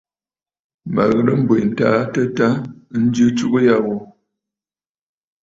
Mə 0.93 1.03
ghɨ̀rə̀ 1.11 1.37
m̀bwitə 1.41 1.83
aa 1.97 2.05
tɨta 2.13 2.47
njɨ 3.01 3.25
atsugə 3.31 3.59
ya 3.67 3.75
ghu. 3.85 3.95